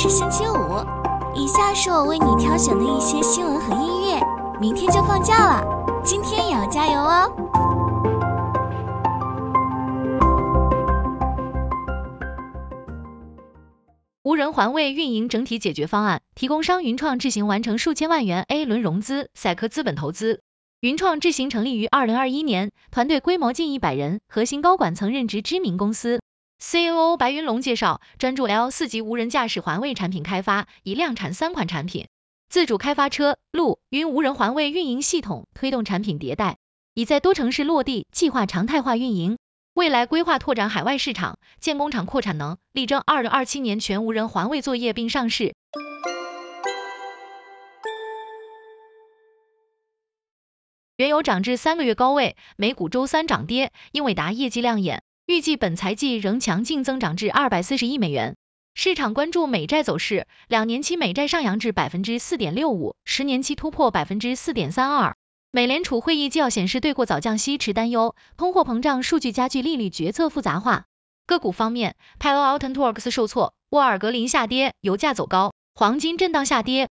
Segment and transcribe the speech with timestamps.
[0.00, 0.54] 是星期五，
[1.34, 4.22] 以下是我为你挑选的一些新闻和音乐。
[4.60, 7.28] 明天就放假了，今天也要加油哦！
[14.22, 20.42] 无人环卫运营整体解决方案，提供商云创智行完成数千万元 A 轮融资，赛科资本投资。
[20.80, 26.20] 云创智行成立于二零二一年，团队规模近一百人，核心高管曾任职知名公司。
[26.60, 32.08] COO 白云龙介绍，专注 L 四级无人驾驶环卫产品开发，已量产三款产品，
[32.48, 36.56] 自主开发车、路、云无人环卫运营系统，推动产品迭代，
[36.94, 39.38] 已在多城市落地，计划常态化运营。
[39.74, 45.54] 未来规划拓展海外市场，建工厂扩产能，力争二零二七年全无人环卫作业并上市。
[50.96, 53.70] 原油涨至三个月高位，美股周三涨跌。
[53.92, 58.34] 英伟达业绩亮眼，预计本财季仍强劲增长至二百四十亿美元。
[58.72, 65.16] 市场关注美债走势，两年期美债上扬至百分之四点六五，十年期突破百分之四点三二。
[65.50, 70.86] 美联储会议纪要显示，对过早降息持担忧，通货膨胀数据加剧利率决策复杂化。
[71.26, 76.88] 个股方面，Palo Alto Networks 受挫，沃尔格林下跌，油价走高，黄金震荡下跌。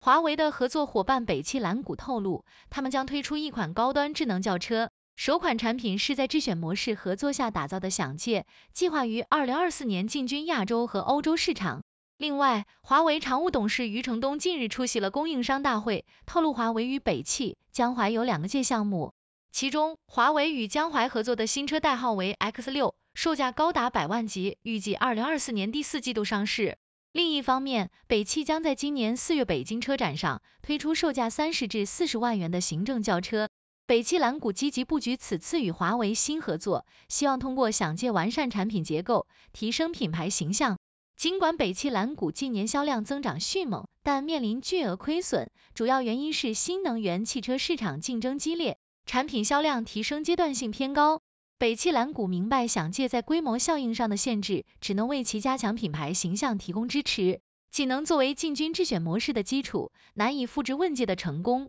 [0.00, 11.82] 华为的合作伙伴北汽蓝谷透露，他们将推出一款高端智能轿车，首款产品是在智选模式合作下打造的享界，计划于二零二四年进军亚洲和欧洲市场。
[12.16, 19.12] 另外，华为常务董事余承东近日出席了供应商大会，透露华为与北汽、江淮有两个界项目，
[19.50, 26.78] 其中华为与江淮合作的新车代号为 X 六，售价高达百万级，预计二零二四年第四季度上市。
[27.12, 33.48] 另一方面，北汽将在今年四月北京车展上推出售价三十至四十万元的行政轿车。
[33.86, 40.76] 北汽蓝谷积极布局此次与华为新合作，希望通过想借完善产品结构，提升品牌形象。
[41.16, 48.76] 尽管北汽蓝谷近年销量增长迅猛，但面临巨额亏损，主要原因是新能源汽车市场竞争激烈，
[49.06, 51.17] 产品销量提升阶段性偏高。
[51.60, 57.40] 北汽蓝谷明白，想借在规模效应上的限制，只能为其加强品牌形象提供支持，
[57.72, 61.68] 仅能作为进军智选模式的基础，难以复制问界的成功。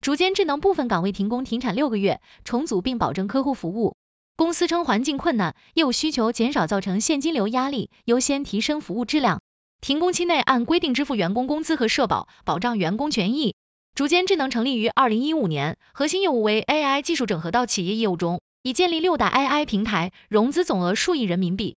[0.00, 3.94] 竹间智能部分岗位停工停产六个月，重组并保证客户服务。
[4.34, 9.40] 公司称环境困难，业务需求减少造成现金流压力，优先提升服务质量。
[9.80, 13.54] 停工期内按规定支付员工工资和社保，保障员工权益。
[13.94, 21.76] 竹间智能成立于二零一五年，核心业务为 AI 技术整合到企业业务中，已建立六大 AI 平台，融资总额数亿人民币。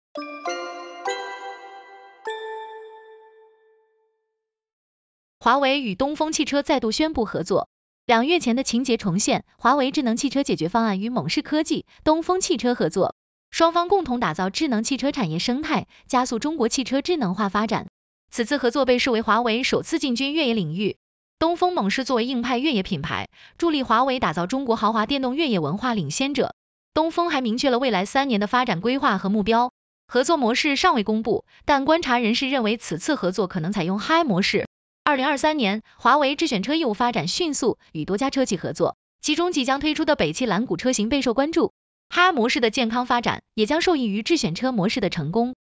[5.40, 7.70] 华为与东风汽车再度宣布合作，
[8.04, 13.14] 两月前的情节重现，华为智能汽车解决方案与猛士科技、东风汽车合作，
[13.50, 17.88] 双方共同打造智能汽车产业生态，加速中国汽车智能化发展。
[18.30, 20.98] 此次合作被视为华为首次进军越野领域。
[21.38, 23.28] 东风猛士作为硬派越野品牌，
[23.58, 26.54] 助力华为打造中国豪华电动越野文化领先者。
[26.94, 29.72] 东风还明确了未来三年的发展规划和目标，
[30.06, 34.68] 合作模式尚未公布，但观察人士认为此次合作可能采用 Hi 模式。
[35.04, 41.72] 二零二三年，华为智选车业务发展迅速，与多家车企合作，其中即将推出的北汽蓝谷车型备受关注。
[42.10, 45.54] Hi 模式的健康发展，也将受益于智选车模式的成功。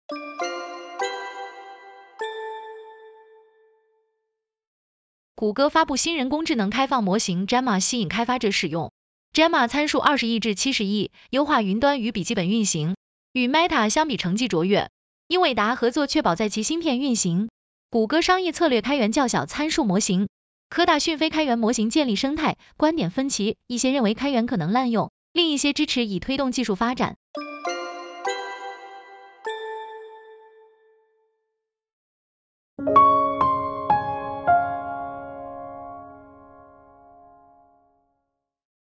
[5.40, 8.92] 谷歌发布新人工智能开放模型 Gemma，吸引开发者使用。
[9.34, 12.98] Gemma 参数二十亿至七十亿，优化云端与笔记本运行，
[13.32, 14.90] 与 Meta 相比成绩卓越。
[15.30, 17.48] 英伟达合作确保在其芯片运行。
[17.90, 20.28] 谷歌商业策略开源较小参数模型。
[20.68, 27.16] 科大讯飞开源模型建立生态，观点分歧，一些认为开源可能滥用，另一些支持以推动技术发展。